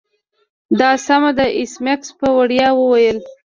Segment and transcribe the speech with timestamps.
[0.79, 3.17] دا سمه ده ایس میکس په ویاړ وویل